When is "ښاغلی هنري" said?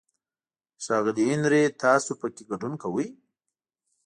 0.83-1.63